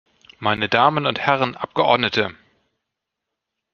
[0.39, 2.35] Meine Damen und Herren Abgeordnete!